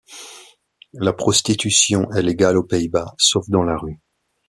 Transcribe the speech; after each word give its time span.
La 0.93 1.13
prostitution 1.13 2.09
est 2.11 2.23
légale 2.23 2.57
aux 2.57 2.63
Pays-Bas, 2.63 3.13
sauf 3.19 3.47
dans 3.51 3.61
la 3.61 3.77
rue. 3.77 3.99